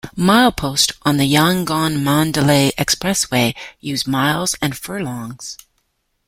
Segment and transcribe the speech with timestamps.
[0.17, 5.59] Mileposts on the Yangon-Mandalay Expressway use miles and furlongs.